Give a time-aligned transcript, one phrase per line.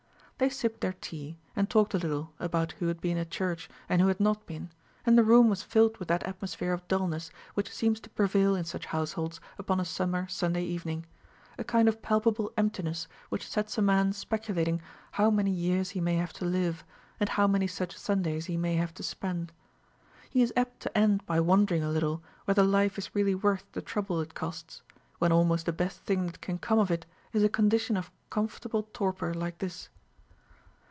[0.41, 4.01] They sipped their tea, and talked a little about who had been at church and
[4.01, 4.71] who had not been,
[5.05, 8.63] and the room was filled with that atmosphere of dulness which seems to prevail in
[8.63, 11.05] such households upon a summer Sunday evening;
[11.59, 16.15] a kind of palpable emptiness which sets a man speculating how many years he may
[16.15, 16.83] have to live,
[17.19, 19.51] and how many such Sundays he may have to spend.
[20.31, 23.81] He is apt to end by wondering a little whether life is really worth the
[23.83, 24.81] trouble it costs,
[25.19, 28.89] when almost the best thing that can come of it is a condition of comfortable
[28.91, 29.89] torpor like this.